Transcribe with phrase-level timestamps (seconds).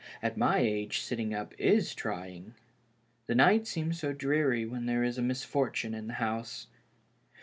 [0.23, 2.55] At my age sitting up is trying.
[3.27, 6.65] The night seems so dreary when there is a misfortune in the house.